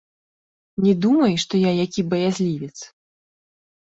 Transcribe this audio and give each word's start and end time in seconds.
Не 0.85 0.93
думай, 1.05 1.33
што 1.45 1.53
я 1.69 1.75
які 1.85 2.07
баязлівец. 2.15 2.75